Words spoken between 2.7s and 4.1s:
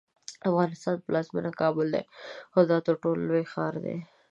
دا ترټولو لوی ښار دی.